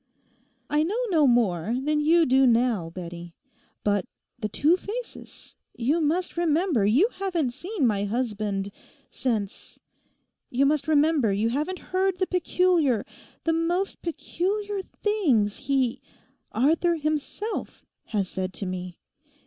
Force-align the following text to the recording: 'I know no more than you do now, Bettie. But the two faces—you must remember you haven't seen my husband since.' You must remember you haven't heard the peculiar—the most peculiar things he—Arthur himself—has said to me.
'I 0.71 0.81
know 0.81 0.97
no 1.09 1.27
more 1.27 1.77
than 1.79 1.99
you 1.99 2.25
do 2.25 2.47
now, 2.47 2.89
Bettie. 2.89 3.35
But 3.83 4.07
the 4.39 4.49
two 4.49 4.75
faces—you 4.75 6.01
must 6.01 6.37
remember 6.37 6.87
you 6.87 7.09
haven't 7.09 7.51
seen 7.51 7.85
my 7.85 8.05
husband 8.05 8.71
since.' 9.11 9.79
You 10.49 10.65
must 10.65 10.87
remember 10.87 11.31
you 11.31 11.49
haven't 11.49 11.93
heard 11.93 12.17
the 12.17 12.25
peculiar—the 12.25 13.53
most 13.53 14.01
peculiar 14.01 14.81
things 14.81 15.57
he—Arthur 15.67 16.95
himself—has 16.95 18.27
said 18.27 18.53
to 18.53 18.65
me. 18.65 18.97